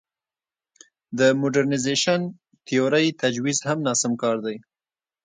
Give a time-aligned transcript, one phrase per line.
[1.19, 2.21] د موډرنیزېشن
[2.67, 4.57] تیورۍ تجویز هم ناسم کار دی.